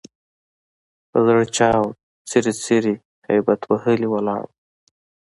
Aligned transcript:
په 1.09 1.17
زړه 1.27 1.43
چاود، 1.57 1.93
څیري 2.29 2.53
څیري 2.63 2.95
هبیت 3.29 3.61
وهلي 3.65 4.07
ولاړ 4.09 4.41
وو. 4.47 4.53